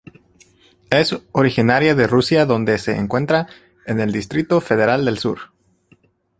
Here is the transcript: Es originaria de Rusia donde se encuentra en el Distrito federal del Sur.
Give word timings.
Es 0.89 1.15
originaria 1.31 1.93
de 1.93 2.07
Rusia 2.07 2.47
donde 2.47 2.79
se 2.79 2.97
encuentra 2.97 3.45
en 3.85 3.99
el 3.99 4.11
Distrito 4.11 4.59
federal 4.59 5.05
del 5.05 5.19
Sur. 5.19 5.51